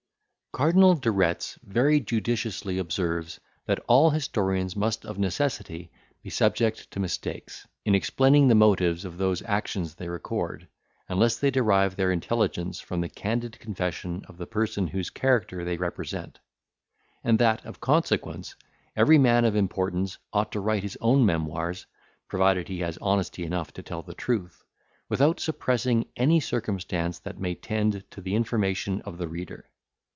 [0.53, 5.89] Cardinal de Retz very judiciously observes, that all historians must of necessity
[6.21, 10.67] be subject to mistakes, in explaining the motives of those actions they record,
[11.07, 15.77] unless they derive their intelligence from the candid confession of the person whose character they
[15.77, 16.39] represent;
[17.23, 18.53] and that, of consequence,
[18.93, 21.85] every man of importance ought to write his own memoirs,
[22.27, 24.65] provided he has honesty enough to tell the truth,
[25.07, 29.65] without suppressing any circumstance that may tend to the information of the reader.